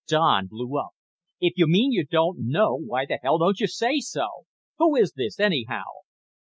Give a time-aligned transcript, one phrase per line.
[0.07, 0.93] Don blew up.
[1.39, 4.47] "If you mean you don't know, why the hell don't you say so?
[4.79, 5.83] Who is this, anyhow?"